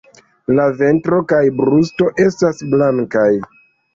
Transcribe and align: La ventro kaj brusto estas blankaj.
La 0.59 0.63
ventro 0.79 1.19
kaj 1.33 1.41
brusto 1.59 2.09
estas 2.25 2.65
blankaj. 2.75 3.29